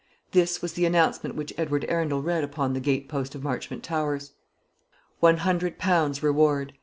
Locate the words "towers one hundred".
3.83-5.77